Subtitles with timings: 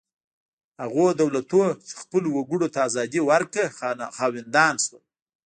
[0.81, 3.63] هغو دولتونو چې خپلو وګړو ته ازادي ورکړه
[4.17, 5.03] خاوندان شول.